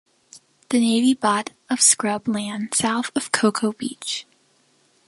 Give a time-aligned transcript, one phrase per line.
[0.69, 4.25] The Navy bought of scrub land south of Cocoa Beach.